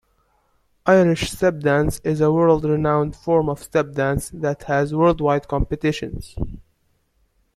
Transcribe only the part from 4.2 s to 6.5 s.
that has worldwide competitions.